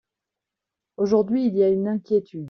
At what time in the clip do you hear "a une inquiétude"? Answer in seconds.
1.63-2.39